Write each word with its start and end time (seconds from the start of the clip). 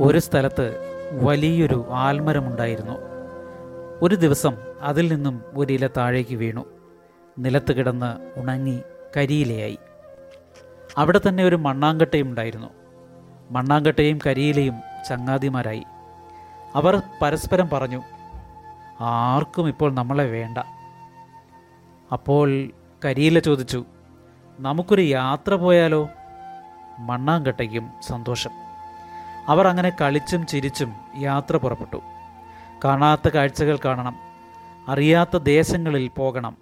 ഒരു 0.00 0.18
സ്ഥലത്ത് 0.18 0.76
വലിയൊരു 1.24 1.86
ആൽമരമുണ്ടായിരുന്നു. 1.90 2.92
ഒരു 4.02 4.14
ദിവസം 4.14 4.56
അതിൽ 4.80 5.14
നിന്നും 5.14 5.42
ഒരു 5.54 5.72
ഇല 5.72 5.86
താഴേക്ക് 5.86 6.34
വീണു. 6.34 6.64
നിലത്ത് 7.38 7.72
കിടന്ന് 7.72 8.40
ഉണങ്ങി 8.40 8.82
കരിയിലയായി. 9.16 9.78
അവിടെ 10.98 11.20
തന്നെ 11.28 11.44
ഒരു 11.44 11.56
മണ്ണാങ്കട്ടയും 11.56 12.28
ഉണ്ടായിരുന്നു 12.28 12.66
മണ്ണാങ്കട്ടയും 13.50 14.18
കരിയിലയും 14.26 14.74
ചങ്ങാതിമാരായി. 15.08 15.82
അവർ 16.74 17.02
പരസ്പരം 17.22 17.68
പറഞ്ഞു 17.68 18.02
ആർക്കും 19.00 19.68
ഇപ്പോൾ 19.68 19.94
നമ്മളെ 19.94 20.24
വേണ്ട. 20.24 20.58
അപ്പോൾ 22.12 22.70
കരിയില 23.04 23.38
ചോദിച്ചു 23.38 23.84
നമുക്കൊരു 24.60 25.00
യാത്ര 25.00 25.54
പോയാലോ? 25.54 26.08
മണ്ണാങ്കട്ടയ്ക്കും 26.98 27.90
സന്തോഷം. 28.06 28.67
അവർ 29.48 29.66
അങ്ങനെ 29.66 29.92
കളിച്ചും 30.00 30.46
ചിരിച്ചും 30.46 30.94
യാത്ര 31.18 31.56
പുറപ്പെട്ടു. 31.56 32.00
കാണാത്ത 32.84 33.28
കാഴ്ചകൾ 33.28 33.78
കാണണം. 33.84 34.16
അറിയാത്ത 34.88 35.36
ദേശങ്ങളിൽ 35.36 36.08
പോകണം. 36.08 36.56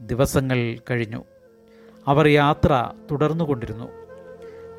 ദിവസങ്ങൾ 0.00 0.78
കഴിഞ്ഞു. 0.90 1.24
അവർ 2.08 2.26
യാത്ര 2.26 2.90
തുടർന്നുകൊണ്ടിരുന്നു. 3.10 3.84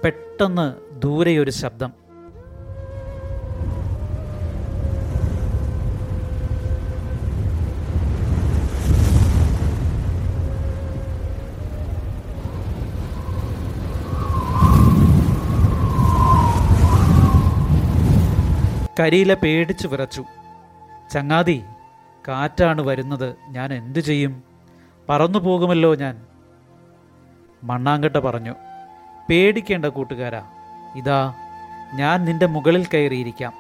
പെട്ടെന്ന് 0.04 0.74
ദൂരെയൊരു 1.02 1.52
ശബ്ദം. 1.52 2.05
കരിയില 19.00 19.34
പേടിച്ചു 19.34 19.88
വിറച്ചു. 19.88 20.26
ചങ്ങാതി 21.14 21.64
കാറ്റാണ് 22.28 22.82
വരുന്നത്. 22.82 23.36
ഞാൻ 23.50 23.74
എന്തു 23.74 24.00
ചെയ്യും? 24.00 24.44
പറന്നു 25.10 25.40
പോകുമല്ലോ 25.40 25.96
ഞാൻ. 25.96 26.22
മണ്ണാങ്കട്ട 27.64 28.16
പറഞ്ഞു 28.16 28.56
പേടിക്കേണ്ട 29.30 29.86
കൂട്ടുകാരാ. 29.86 30.44
ഇതാ 30.96 31.34
ഞാൻ 31.94 32.26
നിന്റെ 32.26 32.46
മുകളിൽ 32.46 32.86
കയറിയിരിക്കാം. 32.86 33.54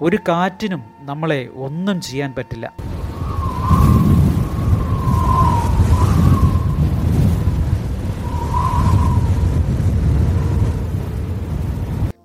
ഒരു 0.00 0.18
കാറ്റിനും 0.28 0.84
നമ്മളെ 1.00 1.48
ഒന്നും 1.54 2.00
ചെയ്യാൻ 2.00 2.34
പറ്റില്ല. 2.38 2.72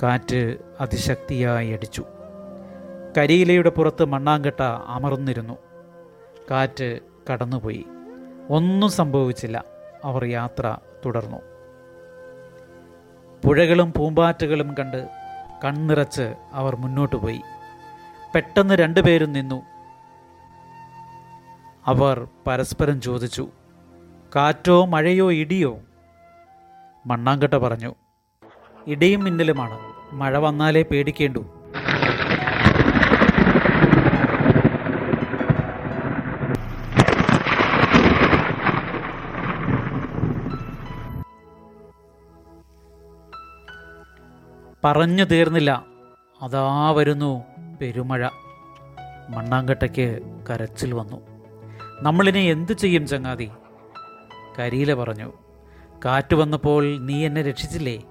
കാറ്റ് 0.04 0.58
അതിശക്തിയായി 0.80 1.70
അടിച്ചു. 1.70 2.06
കരിയിലയുടെ 3.18 3.70
പുറത്ത് 3.70 4.06
മണ്ണാങ്കട്ട 4.06 4.62
അമർന്നിരുന്നു. 4.88 5.58
കാറ്റ് 6.52 7.00
കടന്നുപോയി. 7.32 7.86
ഒന്നും 8.50 8.90
സംഭവിച്ചില്ല. 8.90 9.64
അവർ 10.04 10.26
യാത്ര 10.26 10.78
തുടർന്നു. 11.06 11.38
പുഴകളും 13.46 13.94
പൂമ്പാറ്റകളും 13.98 14.76
കണ്ട് 14.80 15.10
കണ്ണിറച്ച് 15.66 16.36
അവർ 16.54 16.76
മുന്നോട്ട് 16.76 17.16
പോയി. 17.16 17.42
പെട്ടെന്ന് 18.36 18.74
രണ്ടുപേരും 18.74 19.32
നിന്നു. 19.32 19.62
അവർ 21.86 22.28
പരസ്പരം 22.48 23.02
ചോദിച്ചു 23.02 23.50
കാറ്റോ 24.36 24.86
മഴയോ 24.86 25.32
ഇടിയോ? 25.32 25.80
മണ്ണാങ്കട്ട 27.06 27.54
പറഞ്ഞു 27.54 27.96
ഇടിയും 28.88 29.24
മിന്നലുമാണ്. 29.24 29.80
മഴ 30.12 30.38
വന്നാലേ 30.38 30.82
പേടിക്കേണ്ടൂ. 30.82 31.46
പറഞ്ഞു 44.88 45.24
തീർന്നില്ല. 45.24 45.86
അതാ 46.42 46.92
വരുന്നു 46.92 47.44
പെരുമഴ. 47.82 48.30
മണ്ണാങ്കട്ടയ്ക്ക് 49.30 50.20
കരച്ചിൽ 50.50 50.94
വന്നു. 50.94 51.22
നമ്മളിനെ 52.02 52.40
എന്തു 52.40 52.74
ചെയ്യും 52.74 53.08
ചങ്ങാതി? 53.08 53.52
കരീല 54.60 54.94
പറഞ്ഞു. 54.94 55.34
കാറ്റ് 56.06 56.36
വന്നപ്പോൾ 56.36 56.98
നീ 56.98 57.26
എന്നെ 57.26 57.42
രക്ഷിച്ചില്ലേ? 57.42 58.04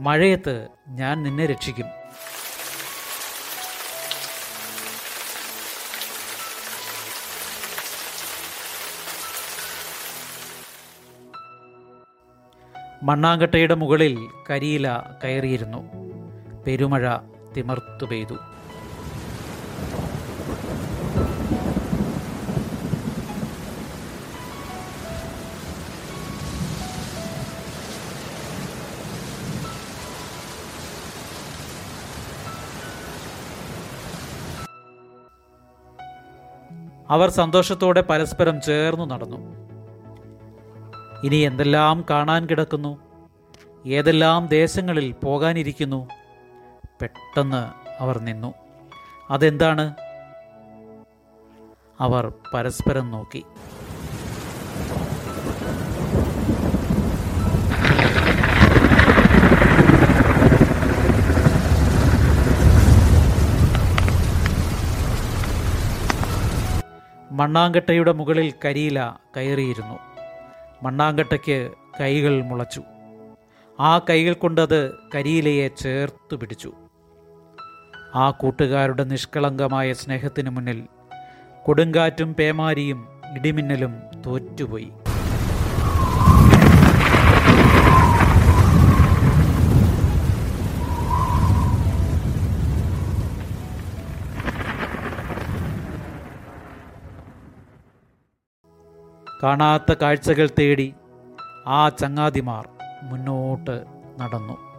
മഴയത്ത് 0.00 0.68
ഞാൻ 0.88 1.22
നിന്നെ 1.22 1.46
രക്ഷിക്കും. 1.46 1.86
മണ്ണാങ്കട്ടയുടെ 13.08 13.74
മുകളിൽ 13.74 14.14
കരിയില 14.50 14.86
കയറിയിരുന്നു. 15.24 15.82
പെരുമഴ 16.66 17.04
തിമർത്തു 17.56 18.06
പെയ്തു. 18.06 18.36
അവർ 37.14 37.30
സന്തോഷത്തോടെ 37.30 38.00
പരസ്പരം 38.00 38.60
ചേർന്നു 38.60 39.04
നടന്നു. 39.04 39.40
ഇനി 41.24 41.36
എന്തെല്ലാം 41.36 42.04
കാണാൻ 42.10 42.46
കിടക്കുന്നു? 42.46 42.98
ഏതെല്ലാം 43.86 44.46
ദേശങ്ങളിൽ 44.46 45.12
പോകാനിരിക്കുന്നു? 45.12 46.08
പെട്ടെന്ന് 47.02 47.62
അവർ 48.02 48.18
നിന്നു. 48.18 48.54
അതെന്താണ്? 49.30 49.94
അവർ 52.00 52.32
പരസ്പരം 52.54 53.10
നോക്കി. 53.10 53.44
മണ്ണാങ്കട്ടയുടെ 67.32 68.12
മുകളിൽ 68.12 68.54
കരിയില 68.64 69.12
കയറിയിരുന്നു. 69.36 70.11
മണ്ണാങ്കട്ടയ്ക്ക് 70.82 71.70
കൈകൾ 72.00 72.42
മുളച്ചു. 72.42 72.82
ആ 73.80 73.98
കൈകൾ 73.98 74.32
കൊണ്ടത് 74.32 74.92
കരിയിലയെ 75.14 75.68
ചേർത്തു 75.68 76.36
പിടിച്ചു. 76.36 76.72
ആ 78.14 78.30
കൂട്ടുകാരുടെ 78.30 79.04
നിഷ്കളങ്കമായ 79.04 79.92
സ്നേഹത്തിനു 79.92 80.50
മുന്നിൽ 80.50 80.86
കൊടുങ്കാറ്റും 81.64 82.34
പേമാരിയും 82.34 83.08
ഇടിമിന്നലും 83.36 83.94
തോറ്റുപോയി. 84.26 84.92
കാണാത്ത 99.44 99.92
കാഴ്ചകൾ 99.92 100.48
തേടി 100.58 100.94
ആ 101.66 101.88
ചങ്ങാതിമാർ 101.88 102.64
മുന്നോട്ട് 103.02 103.84
നടന്നു. 104.20 104.71